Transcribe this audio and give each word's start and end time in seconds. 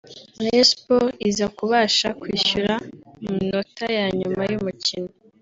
Rayon 0.43 0.67
Sports 0.71 1.17
iza 1.29 1.45
kubasha 1.57 2.07
kwishyura 2.19 2.73
mu 3.23 3.31
minota 3.39 3.85
ya 3.97 4.07
nyuma 4.19 4.41
y’umukino 4.51 5.11